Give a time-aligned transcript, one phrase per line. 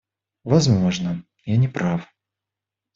[0.43, 2.09] Возможно, я неправ.